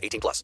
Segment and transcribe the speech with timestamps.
[0.00, 0.42] 18 plus.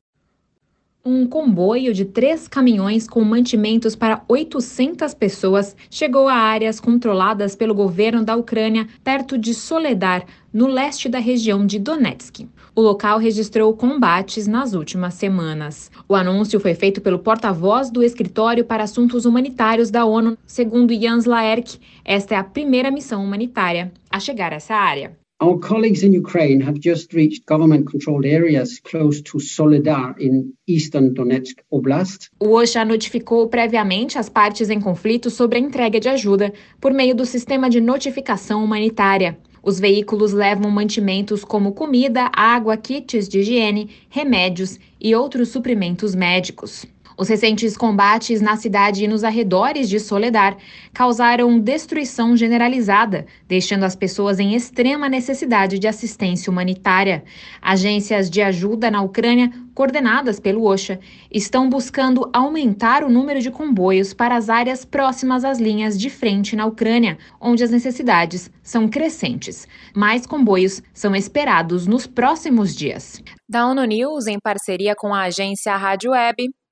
[1.09, 7.77] Um comboio de três caminhões com mantimentos para 800 pessoas chegou a áreas controladas pelo
[7.77, 12.49] governo da Ucrânia, perto de Soledar, no leste da região de Donetsk.
[12.75, 15.93] O local registrou combates nas últimas semanas.
[16.09, 20.37] O anúncio foi feito pelo porta-voz do Escritório para Assuntos Humanitários da ONU.
[20.45, 25.17] Segundo Jans Laerk, esta é a primeira missão humanitária a chegar a essa área.
[25.39, 31.13] Our colleagues in Ukraine have just reached government controlled areas close to Soledar in eastern
[31.13, 32.31] Donetsk Oblast.
[32.41, 37.15] O OSHA notificou previamente as partes em conflito sobre a entrega de ajuda por meio
[37.15, 39.37] do sistema de notificação humanitária.
[39.63, 46.87] Os veículos levam mantimentos como comida, água, kits de higiene, remédios e outros suprimentos médicos.
[47.19, 50.57] Os recentes combates na cidade e nos arredores de Soledar
[50.93, 57.25] causaram destruição generalizada, deixando as pessoas em extrema necessidade de assistência humanitária.
[57.63, 61.01] Agências de ajuda na Ucrânia, coordenadas pelo OSHA,
[61.31, 66.55] estão buscando aumentar o número de comboios para as áreas próximas às linhas de frente
[66.55, 69.67] na Ucrânia, onde as necessidades são crescentes.
[69.95, 73.23] Mais comboios são esperados nos próximos dias.
[73.49, 76.51] Da ONU News, em parceria com a agência Rádio Web,